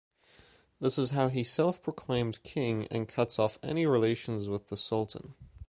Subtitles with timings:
[0.79, 5.35] This is how he self proclaimed king, and cuts off any relations with the sultan.